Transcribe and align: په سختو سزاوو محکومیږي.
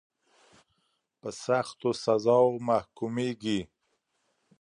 په 1.19 1.29
سختو 1.43 1.89
سزاوو 2.03 2.63
محکومیږي. 2.69 3.59